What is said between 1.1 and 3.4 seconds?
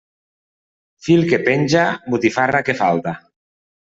que penja, botifarra que falta.